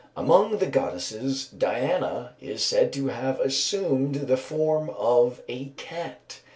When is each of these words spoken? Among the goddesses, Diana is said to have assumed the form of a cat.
Among 0.17 0.57
the 0.57 0.65
goddesses, 0.65 1.45
Diana 1.45 2.33
is 2.41 2.63
said 2.63 2.91
to 2.93 3.09
have 3.09 3.39
assumed 3.39 4.15
the 4.15 4.35
form 4.35 4.89
of 4.97 5.43
a 5.47 5.65
cat. 5.77 6.39